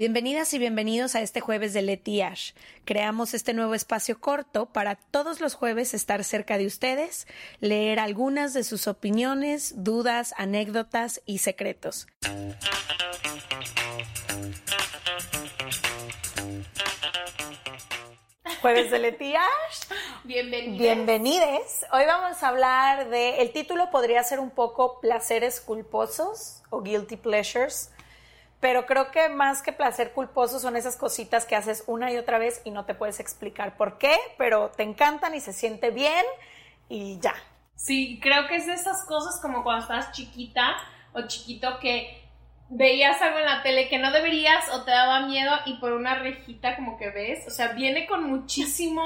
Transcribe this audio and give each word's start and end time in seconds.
Bienvenidas 0.00 0.54
y 0.54 0.58
bienvenidos 0.58 1.14
a 1.14 1.20
este 1.20 1.42
jueves 1.42 1.74
de 1.74 1.82
Leti 1.82 2.22
Ash. 2.22 2.52
Creamos 2.86 3.34
este 3.34 3.52
nuevo 3.52 3.74
espacio 3.74 4.18
corto 4.18 4.64
para 4.64 4.94
todos 4.94 5.42
los 5.42 5.52
jueves 5.52 5.92
estar 5.92 6.24
cerca 6.24 6.56
de 6.56 6.64
ustedes, 6.64 7.26
leer 7.60 8.00
algunas 8.00 8.54
de 8.54 8.64
sus 8.64 8.88
opiniones, 8.88 9.74
dudas, 9.84 10.32
anécdotas 10.38 11.20
y 11.26 11.36
secretos. 11.36 12.06
Jueves 18.62 18.90
de 18.90 18.98
Leti 19.00 19.34
Ash. 19.36 19.98
Bienvenidos. 20.24 20.78
Bienvenides. 20.78 21.84
Hoy 21.92 22.06
vamos 22.06 22.42
a 22.42 22.48
hablar 22.48 23.10
de, 23.10 23.42
el 23.42 23.52
título 23.52 23.90
podría 23.90 24.22
ser 24.22 24.40
un 24.40 24.50
poco 24.50 24.98
placeres 25.00 25.60
culposos 25.60 26.62
o 26.70 26.80
guilty 26.80 27.18
pleasures 27.18 27.90
pero 28.60 28.84
creo 28.86 29.10
que 29.10 29.28
más 29.30 29.62
que 29.62 29.72
placer 29.72 30.12
culposo 30.12 30.60
son 30.60 30.76
esas 30.76 30.96
cositas 30.96 31.46
que 31.46 31.56
haces 31.56 31.82
una 31.86 32.12
y 32.12 32.18
otra 32.18 32.38
vez 32.38 32.60
y 32.64 32.70
no 32.70 32.84
te 32.84 32.94
puedes 32.94 33.18
explicar 33.18 33.76
por 33.76 33.98
qué, 33.98 34.16
pero 34.36 34.70
te 34.70 34.82
encantan 34.82 35.34
y 35.34 35.40
se 35.40 35.52
siente 35.52 35.90
bien 35.90 36.24
y 36.88 37.18
ya. 37.18 37.34
Sí, 37.74 38.20
creo 38.22 38.46
que 38.46 38.56
es 38.56 38.66
de 38.66 38.74
esas 38.74 39.06
cosas 39.06 39.40
como 39.40 39.64
cuando 39.64 39.82
estás 39.82 40.12
chiquita 40.12 40.76
o 41.14 41.22
chiquito 41.22 41.78
que 41.80 42.22
veías 42.68 43.20
algo 43.22 43.38
en 43.38 43.46
la 43.46 43.62
tele 43.62 43.88
que 43.88 43.98
no 43.98 44.12
deberías 44.12 44.68
o 44.74 44.84
te 44.84 44.90
daba 44.90 45.26
miedo 45.26 45.52
y 45.64 45.78
por 45.78 45.92
una 45.92 46.16
rejita 46.16 46.76
como 46.76 46.98
que 46.98 47.10
ves, 47.10 47.46
o 47.46 47.50
sea, 47.50 47.68
viene 47.68 48.06
con 48.06 48.24
muchísimo 48.24 49.02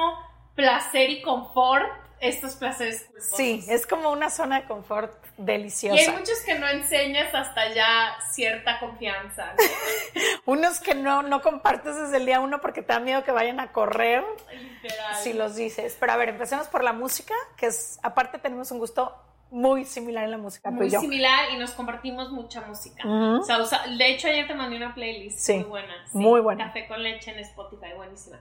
placer 0.56 1.10
y 1.10 1.22
confort 1.22 2.03
estos 2.28 2.54
placeres 2.56 3.02
culposos. 3.04 3.36
Sí, 3.36 3.64
es 3.68 3.86
como 3.86 4.10
una 4.10 4.30
zona 4.30 4.60
de 4.62 4.66
confort 4.66 5.12
deliciosa. 5.36 5.96
Y 6.00 6.04
hay 6.04 6.10
muchos 6.16 6.40
que 6.46 6.58
no 6.58 6.68
enseñas 6.68 7.34
hasta 7.34 7.72
ya 7.74 8.16
cierta 8.32 8.78
confianza. 8.80 9.54
Unos 10.46 10.80
que 10.80 10.94
no, 10.94 11.22
no 11.22 11.40
compartes 11.42 11.96
desde 11.96 12.16
el 12.18 12.26
día 12.26 12.40
uno 12.40 12.60
porque 12.60 12.82
te 12.82 12.92
da 12.92 13.00
miedo 13.00 13.24
que 13.24 13.32
vayan 13.32 13.60
a 13.60 13.72
correr. 13.72 14.24
Literal. 14.52 15.14
Si 15.22 15.32
los 15.32 15.56
dices. 15.56 15.96
Pero 15.98 16.12
a 16.12 16.16
ver, 16.16 16.28
empecemos 16.30 16.66
por 16.68 16.84
la 16.84 16.92
música, 16.92 17.34
que 17.56 17.66
es, 17.66 17.98
aparte 18.02 18.38
tenemos 18.38 18.70
un 18.70 18.78
gusto 18.78 19.14
muy 19.50 19.84
similar 19.84 20.24
en 20.24 20.32
la 20.32 20.38
música, 20.38 20.70
tú 20.70 20.76
Muy 20.76 20.86
y 20.88 20.90
yo. 20.90 21.00
similar 21.00 21.50
y 21.52 21.58
nos 21.58 21.70
compartimos 21.72 22.30
mucha 22.32 22.60
música. 22.62 23.02
O 23.06 23.42
sea, 23.44 23.86
de 23.86 24.10
hecho, 24.10 24.26
ayer 24.26 24.48
te 24.48 24.54
mandé 24.54 24.76
una 24.76 24.92
playlist 24.94 25.38
Sí, 25.38 25.54
muy 25.58 25.64
buena. 25.64 25.94
muy 26.12 26.40
buena. 26.40 26.64
Café 26.66 26.88
con 26.88 27.00
leche 27.02 27.30
en 27.30 27.38
Spotify, 27.38 27.92
buenísima. 27.96 28.40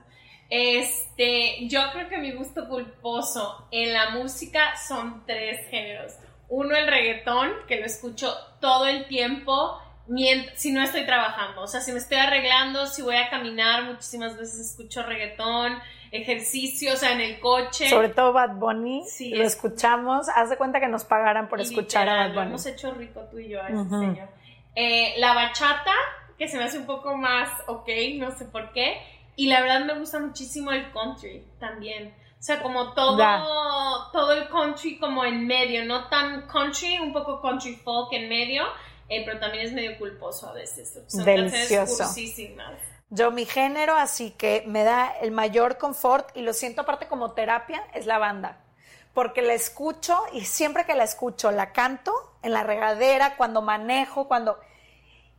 Este, 0.50 1.66
yo 1.68 1.80
creo 1.92 2.08
que 2.08 2.18
mi 2.18 2.32
gusto 2.32 2.68
culposo 2.68 3.66
en 3.70 3.92
la 3.92 4.10
música 4.10 4.76
son 4.76 5.24
tres 5.26 5.68
géneros. 5.70 6.14
Uno, 6.48 6.76
el 6.76 6.86
reggaetón, 6.86 7.50
que 7.66 7.80
lo 7.80 7.86
escucho 7.86 8.32
todo 8.60 8.86
el 8.86 9.06
tiempo, 9.06 9.80
si 10.54 10.72
no 10.72 10.82
estoy 10.82 11.06
trabajando. 11.06 11.62
O 11.62 11.66
sea, 11.66 11.80
si 11.80 11.90
me 11.92 11.98
estoy 11.98 12.18
arreglando, 12.18 12.86
si 12.86 13.02
voy 13.02 13.16
a 13.16 13.30
caminar, 13.30 13.84
muchísimas 13.84 14.36
veces 14.36 14.70
escucho 14.72 15.02
reggaetón, 15.02 15.78
ejercicio, 16.12 16.92
o 16.92 16.96
sea, 16.96 17.12
en 17.12 17.20
el 17.22 17.40
coche. 17.40 17.88
Sobre 17.88 18.10
todo 18.10 18.32
Bad 18.32 18.56
Bunny, 18.56 19.02
Sí, 19.08 19.30
lo 19.30 19.42
es- 19.44 19.54
escuchamos. 19.54 20.28
Haz 20.28 20.50
de 20.50 20.56
cuenta 20.56 20.78
que 20.78 20.86
nos 20.88 21.04
pagaran 21.04 21.48
por 21.48 21.60
escuchar 21.60 22.08
a 22.08 22.16
Bad 22.16 22.28
lo 22.28 22.34
Bunny. 22.34 22.46
hemos 22.48 22.66
hecho 22.66 22.92
rico 22.92 23.20
tú 23.30 23.38
y 23.38 23.48
yo 23.48 23.62
a 23.62 23.68
ese 23.68 23.88
señor. 23.88 24.28
Eh, 24.76 25.14
la 25.18 25.34
bachata, 25.34 25.92
que 26.38 26.48
se 26.48 26.58
me 26.58 26.64
hace 26.64 26.78
un 26.78 26.86
poco 26.86 27.16
más 27.16 27.48
ok, 27.66 27.88
no 28.16 28.30
sé 28.36 28.44
por 28.44 28.72
qué. 28.72 28.98
Y 29.36 29.48
la 29.48 29.60
verdad 29.60 29.84
me 29.84 29.98
gusta 29.98 30.18
muchísimo 30.20 30.70
el 30.70 30.92
country 30.92 31.46
también. 31.58 32.14
O 32.38 32.42
sea, 32.46 32.62
como 32.62 32.92
todo, 32.92 33.16
Ya. 33.18 33.42
todo 34.12 34.32
el 34.32 34.48
country 34.48 34.98
como 34.98 35.24
en 35.24 35.46
medio, 35.46 35.84
no 35.84 36.08
tan 36.08 36.46
country, 36.46 36.98
un 36.98 37.12
poco 37.12 37.40
country 37.40 37.74
folk 37.76 38.12
en 38.12 38.28
medio, 38.28 38.64
eh, 39.08 39.24
pero 39.24 39.40
también 39.40 39.64
es 39.64 39.72
medio 39.72 39.98
culposo 39.98 40.48
a 40.48 40.52
veces. 40.52 40.98
Son 41.08 41.24
Delicioso. 41.24 42.04
Yo 43.10 43.30
mi 43.30 43.46
género, 43.46 43.96
así 43.96 44.30
que 44.32 44.64
me 44.66 44.84
da 44.84 45.08
el 45.22 45.30
mayor 45.30 45.78
confort 45.78 46.36
y 46.36 46.42
lo 46.42 46.52
siento 46.52 46.82
aparte 46.82 47.06
como 47.06 47.32
terapia, 47.32 47.82
es 47.94 48.06
la 48.06 48.18
banda. 48.18 48.58
Porque 49.14 49.40
la 49.40 49.54
escucho 49.54 50.20
y 50.32 50.42
siempre 50.44 50.84
que 50.84 50.94
la 50.94 51.04
escucho 51.04 51.50
la 51.50 51.72
canto 51.72 52.12
en 52.42 52.52
la 52.52 52.62
regadera, 52.62 53.36
cuando 53.36 53.62
manejo, 53.62 54.28
cuando... 54.28 54.58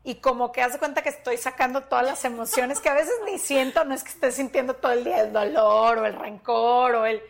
Y 0.07 0.16
como 0.21 0.51
que 0.51 0.61
hace 0.61 0.77
cuenta 0.77 1.01
que 1.01 1.09
estoy 1.09 1.35
sacando 1.38 1.81
todas 1.81 2.05
las 2.05 2.23
emociones 2.25 2.79
que 2.79 2.89
a 2.89 2.93
veces 2.93 3.13
ni 3.25 3.39
siento, 3.39 3.83
no 3.85 3.95
es 3.95 4.03
que 4.03 4.11
esté 4.11 4.31
sintiendo 4.31 4.75
todo 4.75 4.91
el 4.91 5.03
día 5.03 5.21
el 5.21 5.33
dolor 5.33 5.97
o 5.97 6.05
el 6.05 6.13
rencor 6.13 6.93
o 6.95 7.05
el... 7.07 7.21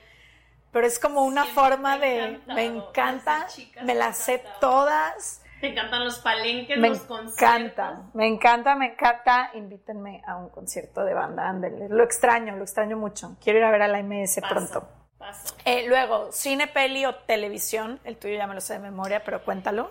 Pero 0.74 0.86
es 0.86 1.00
como 1.00 1.24
una 1.24 1.44
Siempre 1.44 1.64
forma 1.64 1.98
de... 1.98 2.42
Me 2.48 2.66
encanta, 2.66 3.48
me 3.84 3.96
las 3.96 4.18
sé 4.18 4.44
todas. 4.60 5.42
Te 5.62 5.68
encantan 5.72 6.04
los 6.04 6.20
palenques, 6.20 6.78
Me 6.78 6.90
los 6.90 7.00
conciertos. 7.00 7.42
encanta, 7.42 8.02
me 8.14 8.28
encanta, 8.28 8.76
me 8.76 8.88
encanta. 8.88 9.52
Invítenme 9.54 10.22
a 10.28 10.36
un 10.36 10.50
concierto 10.50 11.06
de 11.06 11.14
banda, 11.14 11.48
ándele. 11.48 11.88
Lo 11.88 12.04
extraño, 12.04 12.58
lo 12.58 12.64
extraño 12.64 12.98
mucho. 12.98 13.38
Quiero 13.42 13.60
ir 13.60 13.66
a 13.66 13.72
ver 13.72 13.84
a 13.84 13.88
la 13.88 14.04
MS 14.04 14.42
Paso, 14.42 14.54
pronto. 14.54 14.90
paso. 15.18 15.56
Eh, 15.64 15.86
luego, 15.88 16.30
cine, 16.34 16.68
peli 16.68 17.06
o 17.06 17.16
televisión. 17.16 18.02
El 18.04 18.18
tuyo 18.18 18.36
ya 18.36 18.46
me 18.48 18.54
lo 18.54 18.60
sé 18.60 18.74
de 18.74 18.80
memoria, 18.80 19.24
pero 19.24 19.46
cuéntalo. 19.46 19.90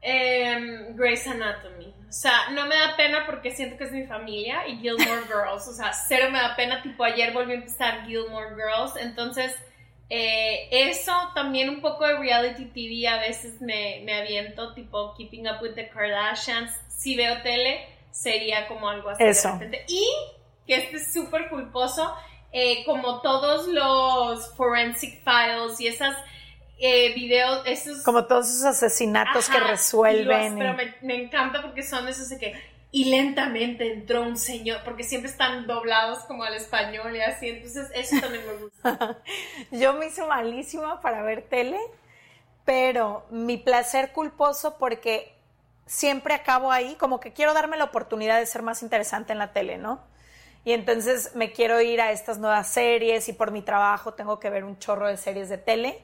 Em, 0.00 0.94
Grey's 0.96 1.26
Anatomy. 1.26 1.94
O 2.08 2.12
sea, 2.12 2.50
no 2.52 2.66
me 2.66 2.76
da 2.76 2.96
pena 2.96 3.24
porque 3.26 3.50
siento 3.50 3.76
que 3.76 3.84
es 3.84 3.92
mi 3.92 4.06
familia 4.06 4.66
y 4.66 4.78
Gilmore 4.78 5.22
Girls. 5.26 5.66
O 5.68 5.72
sea, 5.72 5.92
cero 5.92 6.28
me 6.30 6.38
da 6.38 6.54
pena. 6.56 6.82
Tipo, 6.82 7.04
ayer 7.04 7.32
volví 7.32 7.52
a 7.52 7.56
empezar 7.56 8.06
Gilmore 8.06 8.54
Girls. 8.54 8.96
Entonces, 8.96 9.54
eh, 10.08 10.68
eso 10.70 11.12
también 11.34 11.68
un 11.68 11.80
poco 11.80 12.06
de 12.06 12.16
reality 12.16 12.66
TV 12.66 13.08
a 13.08 13.18
veces 13.18 13.60
me, 13.60 14.00
me 14.04 14.14
aviento. 14.14 14.72
Tipo, 14.74 15.14
Keeping 15.16 15.48
Up 15.48 15.60
with 15.60 15.74
the 15.74 15.88
Kardashians. 15.88 16.72
Si 16.88 17.14
veo 17.16 17.42
tele, 17.42 17.86
sería 18.10 18.66
como 18.68 18.88
algo 18.88 19.10
así. 19.10 19.22
de 19.22 19.30
Eso. 19.30 19.52
repente. 19.52 19.84
Y 19.88 20.06
que 20.66 20.76
este 20.76 20.96
es 20.96 21.12
súper 21.12 21.48
culposo. 21.48 22.14
eh, 22.50 22.82
como 22.86 23.20
todos 23.20 23.68
los 23.68 24.54
forensic 24.56 25.22
files 25.22 25.78
y 25.80 25.86
esas 25.88 26.16
eh, 26.78 27.12
videos, 27.14 27.62
esos 27.66 28.02
Como 28.02 28.26
todos 28.26 28.48
esos 28.48 28.64
asesinatos 28.64 29.48
que 29.48 29.58
resuelven. 29.60 30.54
y 30.54 30.60
pero 30.60 30.74
me, 30.74 30.94
me 31.02 31.22
encanta 31.22 31.62
porque 31.62 31.82
son 31.82 32.08
esos 32.08 32.28
de 32.28 32.38
que 32.38 32.54
y 32.90 33.10
lentamente 33.10 33.92
entró 33.92 34.22
un 34.22 34.38
señor, 34.38 34.80
porque 34.84 35.04
siempre 35.04 35.30
están 35.30 35.66
doblados 35.66 36.20
como 36.20 36.44
al 36.44 36.54
español 36.54 37.14
y 37.14 37.20
así, 37.20 37.48
entonces 37.48 37.90
eso 37.94 38.16
también 38.20 38.46
me 38.46 38.52
gusta. 38.54 39.18
Yo 39.70 39.92
me 39.92 40.06
hice 40.06 40.24
malísima 40.24 41.00
para 41.02 41.22
ver 41.22 41.42
tele, 41.42 41.78
pero 42.64 43.26
mi 43.30 43.58
placer 43.58 44.12
culposo 44.12 44.78
porque 44.78 45.34
siempre 45.84 46.32
acabo 46.32 46.72
ahí, 46.72 46.94
como 46.94 47.20
que 47.20 47.32
quiero 47.32 47.52
darme 47.52 47.76
la 47.76 47.84
oportunidad 47.84 48.38
de 48.38 48.46
ser 48.46 48.62
más 48.62 48.82
interesante 48.82 49.32
en 49.32 49.38
la 49.38 49.52
tele, 49.52 49.76
¿no? 49.76 50.00
Y 50.64 50.72
entonces 50.72 51.34
me 51.34 51.52
quiero 51.52 51.80
ir 51.80 52.00
a 52.00 52.12
estas 52.12 52.38
nuevas 52.38 52.68
series 52.68 53.28
y 53.28 53.32
por 53.32 53.50
mi 53.50 53.62
trabajo 53.62 54.14
tengo 54.14 54.38
que 54.38 54.50
ver 54.50 54.64
un 54.64 54.78
chorro 54.78 55.08
de 55.08 55.16
series 55.16 55.48
de 55.48 55.58
tele. 55.58 56.02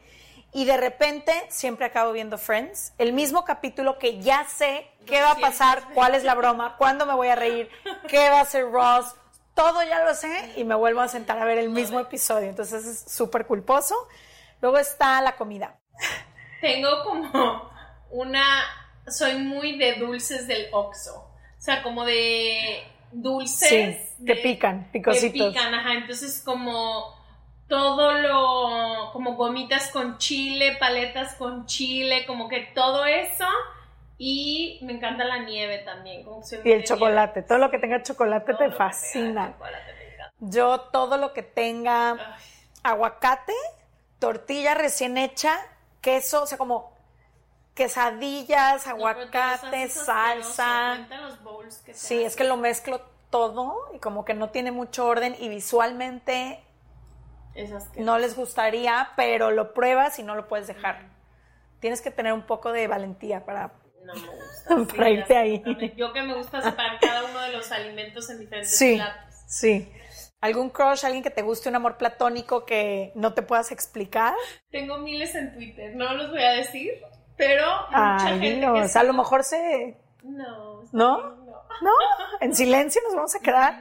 Y 0.55 0.65
de 0.67 0.77
repente 0.77 1.33
siempre 1.49 1.85
acabo 1.87 2.13
viendo 2.13 2.39
Friends, 2.39 2.93
el 2.99 3.13
mismo 3.13 3.45
capítulo 3.45 3.99
que 3.99 4.21
ya 4.21 4.47
sé 4.49 4.89
qué 5.05 5.21
va 5.21 5.33
a 5.33 5.37
pasar, 5.39 5.83
cuál 5.95 6.15
es 6.15 6.23
la 6.25 6.35
broma, 6.35 6.77
cuándo 6.79 7.05
me 7.07 7.13
voy 7.15 7.29
a 7.29 7.35
reír, 7.35 7.69
qué 8.09 8.31
va 8.31 8.39
a 8.39 8.43
hacer 8.43 8.71
Ross, 8.71 9.15
todo 9.55 9.83
ya 9.83 10.05
lo 10.05 10.15
sé 10.15 10.53
y 10.57 10.65
me 10.65 10.75
vuelvo 10.77 11.01
a 11.01 11.09
sentar 11.09 11.39
a 11.39 11.45
ver 11.45 11.59
el 11.59 11.71
mismo 11.71 11.99
episodio. 12.01 12.49
Entonces 12.49 12.87
es 12.87 13.13
súper 13.13 13.47
culposo. 13.47 13.95
Luego 14.63 14.79
está 14.79 15.21
la 15.21 15.37
comida. 15.37 15.77
Tengo 16.61 17.03
como 17.05 17.71
una, 18.11 18.45
soy 19.09 19.35
muy 19.37 19.77
de 19.77 19.95
dulces 19.95 20.47
del 20.47 20.69
Oxxo, 20.73 21.17
o 21.17 21.61
sea, 21.61 21.83
como 21.83 22.05
de 22.05 22.83
dulces. 23.13 23.69
Sí, 23.69 24.25
que 24.25 24.35
de- 24.35 24.41
pican, 24.43 24.85
que 24.85 24.99
picositos. 25.01 25.49
pican, 25.53 25.75
ajá, 25.75 25.95
entonces 25.95 26.41
como 26.45 27.15
todo 27.69 28.13
lo, 28.13 29.13
como 29.13 29.35
gomitas 29.35 29.91
con 29.91 30.19
chile, 30.19 30.77
paletas 30.79 31.35
con 31.35 31.67
chile, 31.67 32.25
como 32.27 32.49
que 32.49 32.71
todo 32.75 33.05
eso. 33.07 33.47
Y 34.17 34.79
me 34.83 34.93
encanta 34.93 35.25
la 35.25 35.39
nieve 35.39 35.79
también. 35.79 36.25
como 36.25 36.43
Y 36.65 36.73
el 36.73 36.85
chocolate, 36.85 37.43
todo 37.43 37.59
lo 37.59 37.71
que 37.71 37.79
tenga 37.79 38.03
chocolate. 38.03 38.53
Todo 38.53 38.71
te 38.71 38.71
fascina. 38.71 39.53
chocolate. 39.53 39.95
Yo 40.41 40.81
todo 40.81 41.17
lo 41.17 41.33
que 41.33 41.43
tenga 41.43 42.13
Ay, 42.13 42.19
aguacate, 42.83 43.55
tortilla 44.19 44.75
recién 44.75 45.17
hecha, 45.17 45.59
queso, 46.01 46.43
o 46.43 46.47
sea, 46.47 46.59
como 46.59 46.93
quesadillas, 47.75 48.87
no, 48.87 48.93
aguacate, 48.93 49.85
asqueroso, 49.85 50.05
salsa. 50.05 51.07
los 51.23 51.43
bowls 51.43 51.79
que 51.79 51.95
Sí, 51.95 52.23
es 52.23 52.37
que 52.37 52.45
lo 52.45 52.57
mezclo 52.57 53.01
todo 53.31 53.91
y 53.95 53.99
como 53.99 54.25
que 54.25 54.35
no 54.35 54.51
tiene 54.51 54.71
mucho 54.71 55.07
orden 55.07 55.35
y 55.39 55.49
visualmente. 55.49 56.63
No 57.99 58.19
les 58.19 58.37
gustaría, 58.37 59.11
pero 59.17 59.51
lo 59.51 59.75
pruebas 59.75 60.19
y 60.19 60.23
no 60.23 60.35
lo 60.35 60.49
puedes 60.49 60.67
dejar. 60.67 61.09
Tienes 61.81 62.01
que 62.01 62.11
tener 62.11 62.33
un 62.33 62.47
poco 62.47 62.73
de 62.73 62.87
valentía 62.87 63.45
para... 63.45 63.73
No 64.05 64.15
me 64.15 64.21
gusta. 64.21 64.95
Para 64.97 65.11
irte 65.11 65.37
ahí. 65.37 65.63
Yo 65.97 66.13
que 66.13 66.23
me 66.23 66.35
gusta 66.35 66.61
separar 66.61 66.99
cada 67.01 67.25
uno 67.25 67.41
de 67.41 67.53
los 67.53 67.71
alimentos 67.73 68.29
en 68.31 68.39
diferentes 68.39 68.77
Sí, 68.77 68.97
platos. 68.97 69.35
sí. 69.47 69.91
¿Algún 70.43 70.69
crush, 70.69 71.07
alguien 71.07 71.23
que 71.23 71.31
te 71.31 71.41
guste, 71.41 71.71
un 71.71 71.77
amor 71.77 71.97
platónico 71.97 72.67
que 72.67 73.13
no 73.15 73.33
te 73.33 73.41
puedas 73.41 73.73
explicar? 73.73 74.35
Tengo 74.71 74.99
miles 74.99 75.35
en 75.35 75.55
Twitter, 75.55 75.97
no 75.97 76.13
los 76.13 76.31
voy 76.31 76.43
a 76.43 76.51
decir, 76.53 76.91
pero 77.39 77.65
mucha 77.87 78.17
Ay, 78.27 78.41
gente 78.41 78.57
dilos. 78.57 78.93
que 78.93 78.99
A 78.99 79.03
lo 79.05 79.15
mejor 79.15 79.43
se, 79.43 79.97
No. 80.23 80.83
¿No? 80.93 81.17
bien, 81.33 81.47
no. 81.47 81.63
¿No? 81.81 81.91
En 82.43 82.55
silencio 82.55 83.01
nos 83.05 83.15
vamos 83.15 83.35
a 83.35 83.41
quedar. 83.41 83.81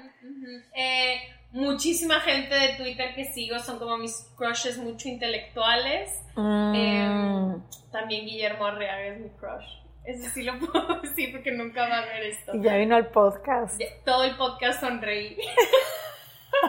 Eh, 0.73 1.17
muchísima 1.53 2.19
gente 2.19 2.53
de 2.53 2.75
Twitter 2.75 3.15
que 3.15 3.25
sigo 3.25 3.57
son 3.59 3.79
como 3.79 3.97
mis 3.97 4.29
crushes 4.35 4.77
mucho 4.77 5.07
intelectuales. 5.07 6.11
Mm. 6.35 6.73
Eh, 6.75 7.55
también 7.91 8.25
Guillermo 8.25 8.65
Arriaga 8.65 9.05
es 9.05 9.19
mi 9.19 9.29
crush. 9.29 9.65
Eso 10.05 10.29
sí 10.33 10.43
lo 10.43 10.59
puedo 10.59 10.99
decir 11.01 11.31
porque 11.31 11.51
nunca 11.51 11.87
va 11.87 11.99
a 11.99 12.05
ver 12.05 12.23
esto. 12.23 12.53
Y 12.55 12.61
ya 12.61 12.75
vino 12.75 12.95
al 12.95 13.07
podcast. 13.07 13.79
Ya- 13.79 13.87
Todo 14.03 14.25
el 14.25 14.35
podcast 14.35 14.81
sonreí. 14.81 15.37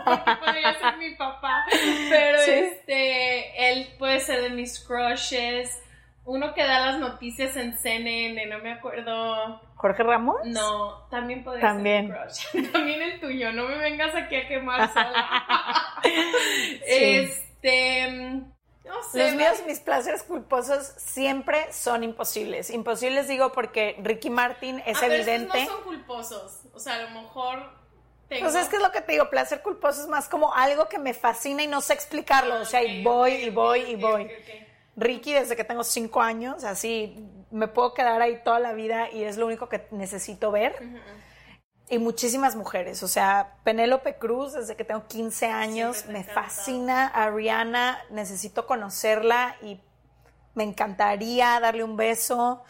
Porque 0.04 0.30
podría 0.44 0.72
ser 0.78 0.96
mi 0.96 1.14
papá. 1.14 1.64
Pero 2.08 2.38
Sí. 2.40 2.50
este, 2.50 3.70
él 3.70 3.88
puede 3.98 4.18
ser 4.18 4.42
de 4.42 4.50
mis 4.50 4.80
crushes. 4.80 5.78
Uno 6.26 6.54
que 6.54 6.62
da 6.64 6.86
las 6.86 6.98
noticias 6.98 7.54
en 7.56 7.76
CNN, 7.76 8.46
no 8.46 8.58
me 8.60 8.72
acuerdo. 8.72 9.60
Jorge 9.76 10.02
Ramos. 10.02 10.36
No, 10.46 11.06
también 11.10 11.44
podría 11.44 11.60
También. 11.68 12.08
ser 12.08 12.54
mi 12.54 12.62
crush. 12.62 12.72
También 12.72 13.02
el 13.02 13.20
tuyo, 13.20 13.52
no 13.52 13.68
me 13.68 13.76
vengas 13.76 14.14
aquí 14.14 14.36
a 14.36 14.48
quemar 14.48 14.90
sola. 14.92 16.00
Sí. 16.02 16.80
Este, 16.86 18.10
no 18.10 19.02
sé. 19.12 19.18
Los 19.18 19.34
míos, 19.34 19.62
mis 19.66 19.80
placeres 19.80 20.22
culposos 20.22 20.94
siempre 20.96 21.70
son 21.72 22.02
imposibles. 22.04 22.70
Imposibles 22.70 23.28
digo 23.28 23.52
porque 23.52 23.96
Ricky 24.02 24.30
Martin 24.30 24.78
es 24.86 24.98
pero 24.98 25.12
estos 25.12 25.28
evidente. 25.28 25.64
no 25.64 25.70
son 25.72 25.82
culposos. 25.84 26.60
O 26.72 26.78
sea, 26.78 26.94
a 26.94 27.02
lo 27.02 27.20
mejor 27.20 27.70
tengo... 28.28 28.44
Pues 28.44 28.54
es 28.54 28.68
que 28.68 28.76
es 28.76 28.82
lo 28.82 28.92
que 28.92 29.02
te 29.02 29.12
digo, 29.12 29.28
placer 29.28 29.60
culposo 29.62 30.00
es 30.00 30.08
más 30.08 30.28
como 30.28 30.54
algo 30.54 30.88
que 30.88 30.98
me 30.98 31.12
fascina 31.12 31.62
y 31.62 31.66
no 31.66 31.82
sé 31.82 31.92
explicarlo. 31.92 32.60
O 32.60 32.64
sea, 32.64 32.82
y 32.82 33.02
voy 33.02 33.32
y 33.32 33.50
voy 33.50 33.80
y 33.80 33.96
voy. 33.96 34.30
Ricky 34.96 35.32
desde 35.32 35.56
que 35.56 35.64
tengo 35.64 35.84
cinco 35.84 36.22
años, 36.22 36.64
así 36.64 37.28
me 37.50 37.68
puedo 37.68 37.94
quedar 37.94 38.20
ahí 38.22 38.40
toda 38.44 38.58
la 38.58 38.72
vida 38.72 39.10
y 39.10 39.24
es 39.24 39.36
lo 39.36 39.46
único 39.46 39.68
que 39.68 39.86
necesito 39.90 40.50
ver. 40.50 40.74
Y 41.88 41.98
muchísimas 41.98 42.56
mujeres, 42.56 43.02
o 43.02 43.08
sea, 43.08 43.58
Penélope 43.62 44.16
Cruz 44.16 44.54
desde 44.54 44.74
que 44.74 44.84
tengo 44.84 45.06
15 45.06 45.46
años, 45.46 46.06
me 46.06 46.20
encantado. 46.20 46.46
fascina, 46.46 47.06
a 47.06 47.30
Rihanna, 47.30 47.98
necesito 48.10 48.66
conocerla 48.66 49.56
y 49.60 49.80
me 50.54 50.64
encantaría 50.64 51.60
darle 51.60 51.84
un 51.84 51.96
beso. 51.96 52.62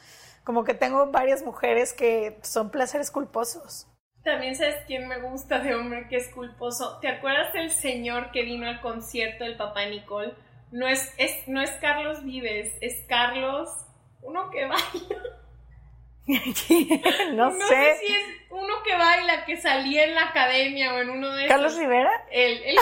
Como 0.42 0.64
que 0.64 0.74
tengo 0.74 1.10
varias 1.10 1.42
mujeres 1.42 1.92
que 1.92 2.38
son 2.42 2.70
placeres 2.70 3.10
culposos. 3.10 3.86
También 4.24 4.56
sabes 4.56 4.76
quién 4.86 5.06
me 5.06 5.20
gusta 5.20 5.58
de 5.58 5.74
hombre 5.74 6.08
que 6.08 6.16
es 6.16 6.28
culposo. 6.28 6.98
¿Te 7.00 7.08
acuerdas 7.08 7.52
del 7.52 7.70
señor 7.70 8.30
que 8.32 8.42
vino 8.42 8.66
al 8.66 8.80
concierto 8.80 9.44
del 9.44 9.56
papá 9.56 9.86
Nicole? 9.86 10.34
No 10.74 10.88
es, 10.88 11.14
es, 11.18 11.46
no 11.46 11.62
es 11.62 11.70
Carlos 11.80 12.24
Vives, 12.24 12.72
es 12.80 13.04
Carlos, 13.08 13.68
uno 14.22 14.50
que 14.50 14.64
baila. 14.66 15.22
no, 17.34 17.50
No 17.50 17.68
sé. 17.68 17.76
sé 17.76 17.96
si 18.00 18.12
es 18.12 18.24
uno 18.50 18.74
que 18.84 18.96
baila, 18.96 19.44
que 19.44 19.56
salía 19.56 20.02
en 20.04 20.16
la 20.16 20.30
academia 20.30 20.94
o 20.94 20.98
en 20.98 21.10
uno 21.10 21.30
de 21.30 21.46
Carlos 21.46 21.74
esos. 21.74 21.80
Rivera, 21.84 22.10
Él, 22.32 22.60
él, 22.64 22.76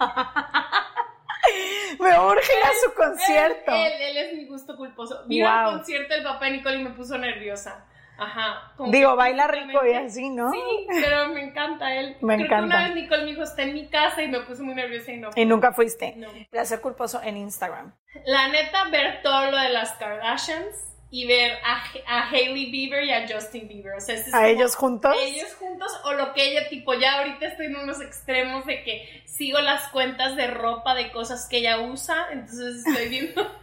me 2.00 2.18
urge 2.20 2.52
ir 2.58 2.64
a 2.64 2.72
su 2.84 2.94
concierto. 2.94 3.72
Él, 3.72 3.92
él 4.00 4.16
es 4.16 4.34
mi 4.34 4.46
gusto 4.46 4.76
culposo. 4.76 5.22
Vino 5.26 5.46
Wow. 5.46 5.54
al 5.54 5.72
concierto 5.76 6.14
del 6.14 6.22
papá 6.24 6.46
de 6.46 6.50
Nicole 6.52 6.76
y 6.80 6.84
me 6.84 6.90
puso 6.90 7.18
nerviosa. 7.18 7.84
Ajá. 8.18 8.72
Digo, 8.88 9.16
baila 9.16 9.48
rico 9.48 9.84
y 9.86 9.94
así, 9.94 10.28
¿no? 10.28 10.52
Sí, 10.52 10.86
pero 10.88 11.28
me 11.28 11.42
encanta 11.42 11.94
él. 11.94 12.16
Me 12.20 12.34
Creo 12.36 12.46
encanta. 12.46 12.56
que 12.56 12.64
una 12.66 12.84
vez 12.84 12.94
Nicole 12.94 13.22
me 13.24 13.30
dijo, 13.30 13.42
está 13.42 13.62
en 13.62 13.74
mi 13.74 13.88
casa 13.88 14.22
y 14.22 14.28
me 14.28 14.40
puse 14.40 14.62
muy 14.62 14.74
nerviosa 14.74 15.12
y 15.12 15.16
no. 15.16 15.30
Y 15.34 15.44
nunca 15.44 15.72
fuiste. 15.72 16.14
No. 16.16 16.28
Placer 16.50 16.80
culposo 16.80 17.20
en 17.22 17.36
Instagram. 17.36 17.92
La 18.26 18.48
neta, 18.48 18.84
ver 18.90 19.22
todo 19.22 19.50
lo 19.50 19.56
de 19.58 19.70
las 19.70 19.92
Kardashians 19.92 20.88
y 21.10 21.26
ver 21.26 21.58
a, 21.64 21.82
a 22.06 22.30
Hailey 22.30 22.70
Bieber 22.70 23.04
y 23.04 23.12
a 23.12 23.26
Justin 23.28 23.68
Bieber. 23.68 23.94
O 23.96 24.00
sea, 24.00 24.14
es 24.14 24.32
¿A 24.32 24.46
ellos 24.48 24.76
juntos? 24.76 25.14
Ellos 25.20 25.52
juntos 25.58 25.92
o 26.04 26.12
lo 26.14 26.32
que 26.32 26.44
ella, 26.50 26.68
tipo, 26.68 26.94
ya 26.94 27.18
ahorita 27.18 27.46
estoy 27.48 27.66
en 27.66 27.76
unos 27.76 28.00
extremos 28.00 28.64
de 28.66 28.82
que 28.82 29.22
sigo 29.26 29.58
las 29.60 29.88
cuentas 29.88 30.36
de 30.36 30.46
ropa 30.46 30.94
de 30.94 31.10
cosas 31.12 31.48
que 31.48 31.58
ella 31.58 31.80
usa, 31.80 32.28
entonces 32.30 32.86
estoy 32.86 33.08
viendo. 33.08 33.42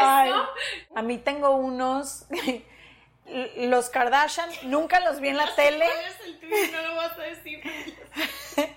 Ay, 0.00 0.32
a 0.94 1.02
mí 1.02 1.18
tengo 1.18 1.50
unos. 1.56 2.26
Los 3.56 3.88
Kardashian, 3.88 4.50
nunca 4.64 5.00
los 5.00 5.20
vi 5.20 5.28
en 5.28 5.38
la 5.38 5.54
tele, 5.56 5.86
¿Cuál 5.86 6.04
es 6.04 6.20
el 6.26 6.40
tuyo? 6.40 6.56
No 6.72 6.88
lo 6.88 6.96
vas 6.96 7.18
a 7.18 7.22
decir. 7.22 7.62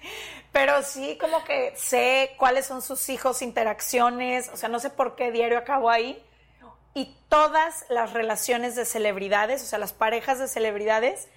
pero 0.54 0.82
sí 0.84 1.18
como 1.20 1.44
que 1.44 1.74
sé 1.76 2.34
cuáles 2.38 2.66
son 2.66 2.82
sus 2.82 3.10
hijos, 3.10 3.42
interacciones, 3.42 4.50
o 4.54 4.56
sea, 4.56 4.70
no 4.70 4.80
sé 4.80 4.90
por 4.90 5.18
qué 5.18 5.32
diario 5.32 5.58
acabo 5.58 5.90
ahí. 5.90 6.24
Y 6.94 7.14
todas 7.28 7.86
las 7.90 8.14
relaciones 8.14 8.76
de 8.76 8.86
celebridades, 8.86 9.62
o 9.64 9.66
sea, 9.66 9.80
las 9.80 9.92
parejas 9.92 10.40
de 10.40 10.48
celebridades, 10.48 11.28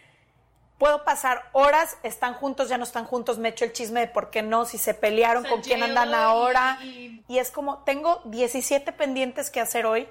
puedo 0.78 1.04
pasar 1.04 1.48
horas, 1.52 1.98
están 2.02 2.34
juntos, 2.34 2.69
ya 2.69 2.78
no 2.78 2.84
están 2.84 3.04
juntos, 3.04 3.38
me 3.38 3.48
echo 3.48 3.64
el 3.64 3.72
chisme 3.72 4.00
de 4.00 4.06
por 4.06 4.30
qué 4.30 4.42
no, 4.42 4.64
si 4.64 4.78
se 4.78 4.94
pelearon, 4.94 5.44
con 5.44 5.60
quién 5.60 5.82
andan 5.82 6.10
y- 6.10 6.14
ahora. 6.14 6.78
y- 6.82 7.22
Y 7.28 7.38
es 7.38 7.50
como, 7.50 7.78
tengo 7.84 8.22
17 8.26 8.92
pendientes 8.92 9.50
que 9.50 9.60
hacer 9.60 9.84
hoy. 9.86 10.08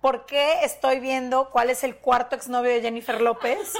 ¿Por 0.00 0.26
qué 0.26 0.64
estoy 0.64 1.00
viendo 1.00 1.50
cuál 1.50 1.70
es 1.70 1.82
el 1.84 1.96
cuarto 1.96 2.34
exnovio 2.36 2.70
de 2.72 2.80
Jennifer 2.82 3.20
López? 3.20 3.72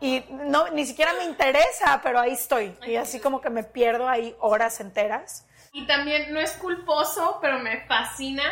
Y 0.00 0.24
no, 0.30 0.68
ni 0.70 0.84
siquiera 0.84 1.12
me 1.14 1.24
interesa, 1.24 2.00
pero 2.02 2.18
ahí 2.18 2.32
estoy. 2.32 2.76
Y 2.86 2.96
así 2.96 3.20
como 3.20 3.40
que 3.40 3.50
me 3.50 3.62
pierdo 3.62 4.08
ahí 4.08 4.34
horas 4.40 4.80
enteras. 4.80 5.46
Y 5.72 5.86
también 5.86 6.32
no 6.34 6.40
es 6.40 6.52
culposo, 6.52 7.38
pero 7.40 7.58
me 7.60 7.86
fascina 7.86 8.42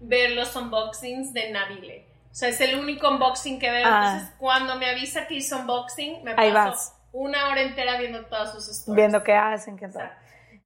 ver 0.00 0.30
los 0.30 0.54
unboxings 0.56 1.32
de 1.32 1.50
Nabile. 1.50 2.06
O 2.30 2.34
sea, 2.34 2.48
es 2.48 2.60
el 2.60 2.78
único 2.78 3.08
unboxing 3.08 3.58
que 3.58 3.70
veo. 3.70 3.86
Ah. 3.86 4.12
Entonces, 4.12 4.34
cuando 4.38 4.76
me 4.76 4.88
avisa 4.88 5.26
que 5.26 5.34
hizo 5.34 5.56
unboxing, 5.58 6.22
me 6.22 6.34
Ahí 6.36 6.52
paso 6.52 6.70
vas. 6.70 6.94
una 7.12 7.48
hora 7.48 7.62
entera 7.62 7.98
viendo 7.98 8.24
todas 8.26 8.52
sus 8.52 8.68
stories. 8.68 8.96
Viendo 8.96 9.22
qué 9.24 9.34
hacen, 9.34 9.76
qué 9.76 9.88
tal. 9.88 10.12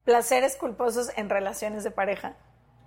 Placeres 0.05 0.57
culposos 0.57 1.11
en 1.17 1.31
relaciones 1.31 1.85
de 1.85 1.91
pareja. 1.91 2.35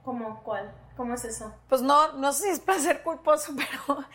¿Cómo 0.03 0.43
cuál? 0.43 0.71
¿Cómo 0.95 1.15
es 1.15 1.25
eso? 1.25 1.53
Pues 1.67 1.81
no, 1.81 2.13
no 2.13 2.31
sé 2.31 2.43
si 2.45 2.49
es 2.51 2.59
placer 2.59 3.01
culposo, 3.01 3.53
pero 3.57 4.05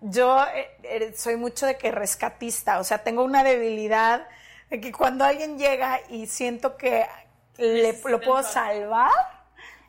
yo 0.00 0.44
eh, 0.54 0.68
eh, 0.82 1.14
soy 1.16 1.36
mucho 1.36 1.66
de 1.66 1.76
que 1.76 1.90
rescatista, 1.90 2.78
o 2.78 2.84
sea, 2.84 2.98
tengo 2.98 3.24
una 3.24 3.42
debilidad 3.42 4.28
de 4.68 4.80
que 4.80 4.92
cuando 4.92 5.24
alguien 5.24 5.58
llega 5.58 6.00
y 6.08 6.26
siento 6.26 6.76
que 6.76 7.06
le, 7.56 7.98
lo 8.04 8.20
puedo 8.20 8.42
salvar, 8.42 9.10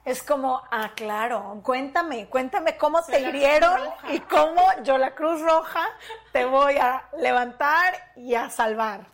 es 0.06 0.22
como, 0.22 0.62
ah, 0.72 0.92
claro, 0.96 1.60
cuéntame, 1.64 2.28
cuéntame 2.28 2.78
cómo 2.78 3.02
Soy 3.02 3.16
te 3.16 3.22
hirieron 3.22 3.80
y 4.12 4.20
cómo 4.20 4.62
yo, 4.84 5.00
la 5.00 5.16
Cruz 5.16 5.42
Roja, 5.42 5.84
te 6.32 6.46
voy 6.46 6.78
a 6.78 7.10
levantar 7.18 8.14
y 8.16 8.36
a 8.36 8.52
salvar. 8.52 9.08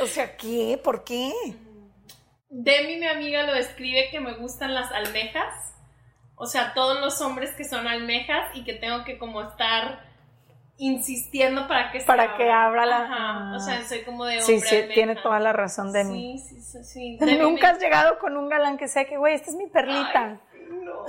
O 0.00 0.06
sea, 0.06 0.36
¿qué? 0.36 0.80
¿Por 0.82 1.04
qué? 1.04 1.32
Demi, 2.48 2.96
mi 2.96 3.06
amiga, 3.06 3.42
lo 3.44 3.52
describe 3.52 4.08
que 4.10 4.20
me 4.20 4.34
gustan 4.34 4.74
las 4.74 4.90
almejas. 4.92 5.74
O 6.36 6.46
sea, 6.46 6.72
todos 6.72 7.00
los 7.00 7.20
hombres 7.20 7.54
que 7.54 7.64
son 7.64 7.86
almejas 7.86 8.48
y 8.54 8.64
que 8.64 8.74
tengo 8.74 9.04
que 9.04 9.18
como 9.18 9.42
estar 9.42 10.11
insistiendo 10.78 11.68
para 11.68 11.92
que 11.92 12.00
se 12.00 12.06
Para 12.06 12.36
que 12.36 12.50
abra 12.50 12.86
la- 12.86 13.04
Ajá. 13.04 13.56
O 13.56 13.60
sea, 13.60 13.82
soy 13.84 14.02
como 14.02 14.24
de 14.24 14.38
hombre 14.38 14.46
Sí, 14.46 14.60
sí, 14.60 14.76
almeja. 14.76 14.94
tiene 14.94 15.16
toda 15.16 15.38
la 15.40 15.52
razón 15.52 15.92
de 15.92 16.04
mí. 16.04 16.38
Sí, 16.38 16.56
sí, 16.56 16.62
sí. 16.62 16.84
sí. 16.84 17.16
Demi 17.20 17.38
Nunca 17.38 17.70
has 17.70 17.78
llegado 17.78 18.18
con 18.18 18.36
un 18.36 18.48
galán 18.48 18.76
que 18.78 18.88
sea 18.88 19.04
que, 19.04 19.16
güey, 19.16 19.34
esta 19.34 19.50
es 19.50 19.56
mi 19.56 19.66
perlita. 19.68 20.40
Ay, 20.52 20.60
no, 20.70 21.04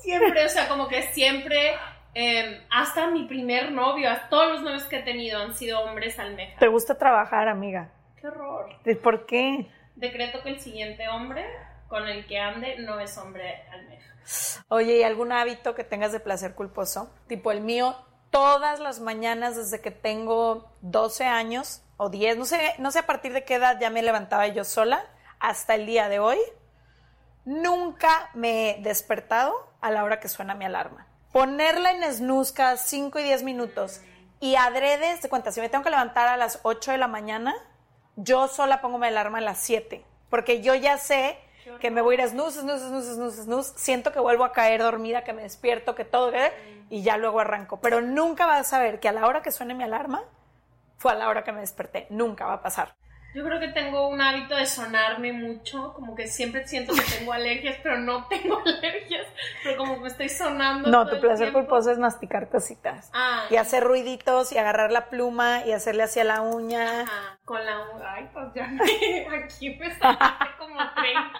siempre, 0.00 0.44
o 0.44 0.48
sea, 0.48 0.68
como 0.68 0.88
que 0.88 1.02
siempre, 1.12 1.74
eh, 2.14 2.60
hasta 2.70 3.06
mi 3.10 3.26
primer 3.26 3.72
novio, 3.72 4.10
hasta 4.10 4.28
todos 4.28 4.52
los 4.52 4.62
novios 4.62 4.84
que 4.84 4.98
he 4.98 5.02
tenido 5.02 5.40
han 5.40 5.54
sido 5.54 5.80
hombres 5.80 6.18
almejas. 6.18 6.58
Te 6.58 6.68
gusta 6.68 6.98
trabajar, 6.98 7.48
amiga. 7.48 7.90
Qué 8.20 8.26
horror. 8.28 8.68
¿Por 9.02 9.26
qué? 9.26 9.70
Decreto 9.94 10.42
que 10.42 10.50
el 10.50 10.60
siguiente 10.60 11.08
hombre 11.08 11.44
con 11.88 12.06
el 12.08 12.26
que 12.26 12.38
ande 12.38 12.76
no 12.80 12.98
es 13.00 13.16
hombre 13.16 13.62
almeja. 13.72 14.12
Oye, 14.68 14.98
¿y 14.98 15.02
algún 15.04 15.30
hábito 15.32 15.74
que 15.76 15.84
tengas 15.84 16.10
de 16.12 16.18
placer 16.20 16.54
culposo? 16.54 17.14
Tipo 17.28 17.52
el 17.52 17.60
mío, 17.60 17.96
todas 18.30 18.80
las 18.80 19.00
mañanas 19.00 19.56
desde 19.56 19.80
que 19.80 19.90
tengo 19.90 20.70
12 20.82 21.24
años 21.24 21.82
o 21.96 22.08
10, 22.10 22.36
no 22.36 22.44
sé, 22.44 22.74
no 22.78 22.90
sé 22.90 23.00
a 23.00 23.06
partir 23.06 23.32
de 23.32 23.44
qué 23.44 23.54
edad 23.54 23.78
ya 23.80 23.90
me 23.90 24.02
levantaba 24.02 24.46
yo 24.48 24.64
sola, 24.64 25.04
hasta 25.38 25.74
el 25.74 25.86
día 25.86 26.08
de 26.08 26.18
hoy, 26.18 26.38
nunca 27.44 28.30
me 28.34 28.70
he 28.70 28.82
despertado 28.82 29.54
a 29.80 29.90
la 29.90 30.04
hora 30.04 30.20
que 30.20 30.28
suena 30.28 30.54
mi 30.54 30.64
alarma. 30.64 31.06
Ponerla 31.32 31.92
en 31.92 32.12
snooze 32.12 32.54
cada 32.54 32.76
5 32.76 33.18
y 33.18 33.22
10 33.22 33.42
minutos 33.42 34.00
y 34.40 34.56
adrede, 34.56 35.16
de 35.16 35.28
cuenta, 35.28 35.52
si 35.52 35.60
me 35.60 35.68
tengo 35.68 35.84
que 35.84 35.90
levantar 35.90 36.28
a 36.28 36.36
las 36.36 36.60
8 36.62 36.92
de 36.92 36.98
la 36.98 37.08
mañana, 37.08 37.54
yo 38.16 38.48
sola 38.48 38.80
pongo 38.80 38.98
mi 38.98 39.06
alarma 39.06 39.38
a 39.38 39.42
las 39.42 39.58
7, 39.58 40.04
porque 40.28 40.62
yo 40.62 40.74
ya 40.74 40.98
sé 40.98 41.38
que 41.80 41.90
me 41.90 42.00
voy 42.00 42.14
a 42.14 42.18
ir 42.18 42.22
a 42.22 42.28
snooze, 42.28 42.60
snooze, 42.60 42.88
snooze, 42.88 43.14
snooze, 43.14 43.42
snooze, 43.42 43.72
siento 43.76 44.12
que 44.12 44.20
vuelvo 44.20 44.44
a 44.44 44.52
caer 44.52 44.82
dormida, 44.82 45.24
que 45.24 45.32
me 45.32 45.42
despierto, 45.42 45.94
que 45.94 46.04
todo, 46.04 46.32
¿eh? 46.32 46.52
y 46.90 47.02
ya 47.02 47.16
luego 47.16 47.40
arranco. 47.40 47.80
Pero 47.80 48.00
nunca 48.00 48.46
vas 48.46 48.60
a 48.60 48.64
saber 48.64 49.00
que 49.00 49.08
a 49.08 49.12
la 49.12 49.26
hora 49.26 49.42
que 49.42 49.50
suene 49.50 49.74
mi 49.74 49.84
alarma 49.84 50.22
fue 50.98 51.12
a 51.12 51.14
la 51.14 51.28
hora 51.28 51.44
que 51.44 51.52
me 51.52 51.60
desperté. 51.60 52.06
Nunca 52.10 52.46
va 52.46 52.54
a 52.54 52.62
pasar. 52.62 52.94
Yo 53.36 53.44
creo 53.44 53.60
que 53.60 53.68
tengo 53.68 54.08
un 54.08 54.18
hábito 54.22 54.56
de 54.56 54.64
sonarme 54.64 55.30
mucho, 55.30 55.92
como 55.92 56.14
que 56.14 56.26
siempre 56.26 56.66
siento 56.66 56.94
que 56.94 57.02
tengo 57.02 57.34
alergias, 57.34 57.76
pero 57.82 57.98
no 57.98 58.26
tengo 58.28 58.62
alergias, 58.64 59.26
pero 59.62 59.76
como 59.76 60.00
que 60.00 60.08
estoy 60.08 60.30
sonando. 60.30 60.88
No, 60.88 61.06
tu 61.06 61.20
placer 61.20 61.52
culposo 61.52 61.90
es 61.90 61.98
masticar 61.98 62.48
cositas. 62.48 63.10
Ah, 63.12 63.44
y 63.50 63.56
hacer 63.56 63.84
ruiditos 63.84 64.52
y 64.52 64.58
agarrar 64.58 64.90
la 64.90 65.10
pluma 65.10 65.66
y 65.66 65.72
hacerle 65.72 66.04
hacia 66.04 66.24
la 66.24 66.40
uña. 66.40 67.02
Ajá, 67.02 67.38
con 67.44 67.62
la 67.62 67.78
uña. 67.90 68.14
Ay, 68.14 68.30
pues 68.32 68.46
ya 68.54 68.68
me, 68.68 69.36
aquí 69.44 69.68
me 69.68 69.98
como 70.58 70.78
30. 70.94 71.30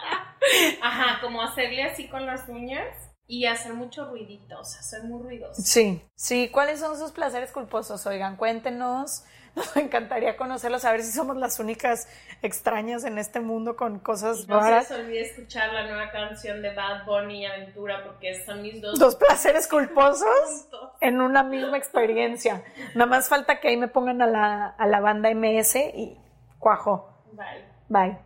Ajá, 0.82 1.20
como 1.22 1.40
hacerle 1.40 1.82
así 1.84 2.08
con 2.08 2.26
las 2.26 2.46
uñas 2.46 3.15
y 3.28 3.46
hacer 3.46 3.74
mucho 3.74 4.08
ruidito, 4.08 4.58
o 4.60 4.64
sea, 4.64 4.82
soy 4.82 5.02
muy 5.08 5.22
ruidosa. 5.22 5.60
Sí, 5.62 6.02
sí. 6.14 6.48
¿Cuáles 6.52 6.80
son 6.80 6.96
sus 6.96 7.12
placeres 7.12 7.50
culposos? 7.52 8.06
Oigan, 8.06 8.36
cuéntenos. 8.36 9.24
Nos 9.56 9.74
encantaría 9.78 10.36
conocerlos, 10.36 10.84
a 10.84 10.92
ver 10.92 11.02
si 11.02 11.10
somos 11.12 11.34
las 11.38 11.58
únicas 11.58 12.06
extrañas 12.42 13.04
en 13.04 13.16
este 13.16 13.40
mundo 13.40 13.74
con 13.74 14.00
cosas 14.00 14.46
No 14.48 14.60
se 14.60 14.68
raras. 14.70 14.90
les 14.90 15.00
olvide 15.00 15.20
escuchar 15.22 15.72
la 15.72 15.86
nueva 15.86 16.10
canción 16.10 16.60
de 16.60 16.74
Bad 16.74 17.06
Bunny 17.06 17.40
y 17.40 17.46
Aventura 17.46 18.04
porque 18.04 18.44
son 18.44 18.60
mis 18.60 18.82
dos 18.82 18.98
Dos 18.98 19.16
placeres 19.16 19.66
culposos 19.66 20.28
en 21.00 21.22
una 21.22 21.42
misma 21.42 21.78
experiencia. 21.78 22.62
Nada 22.94 23.06
más 23.08 23.30
falta 23.30 23.58
que 23.58 23.68
ahí 23.68 23.78
me 23.78 23.88
pongan 23.88 24.20
a 24.20 24.26
la, 24.26 24.66
a 24.66 24.86
la 24.86 25.00
banda 25.00 25.30
MS 25.34 25.76
y 25.76 26.18
cuajo. 26.58 27.08
Bye. 27.32 27.64
Bye. 27.88 28.25